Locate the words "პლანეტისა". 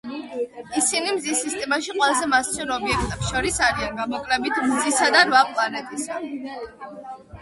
5.53-6.19